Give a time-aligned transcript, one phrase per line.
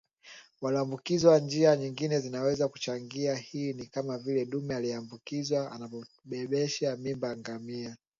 [0.61, 7.97] walioambukizwa Njia nyingine zinazoweza kuchangia hili ni kama vile dume aliyeambukizwa anapombebesha mimba ngamia